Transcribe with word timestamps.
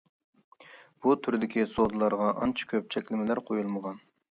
بۇ 1.05 1.13
تۇردىكى 1.27 1.67
سودىلارغا 1.75 2.33
ئانچە 2.33 2.69
كۆپ 2.75 2.91
چەكلىمىلەر 2.99 3.45
قويۇلمىغان. 3.53 4.05